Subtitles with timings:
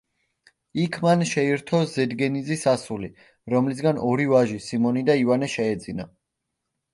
[0.83, 3.11] იქ მან შეირთო ზედგენიძის ასული,
[3.55, 6.09] რომლისგან ორი ვაჟი, სიმონი და ივანე შეეძინა.